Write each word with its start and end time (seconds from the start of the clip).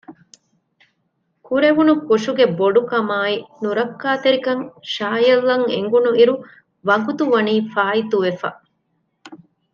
ކުރެވުނު 1.47 1.93
ކުށުގެ 2.07 2.45
ބޮޑުކަމާއި 2.57 3.35
ނުރައްކާތެރިކަން 3.63 4.63
ޝާޔަލްއަށް 4.93 5.67
އެނގުނުއިރު 5.73 6.33
ވަގުތުވަނީ 6.87 7.55
ފާއިތުވެފަ 7.73 8.49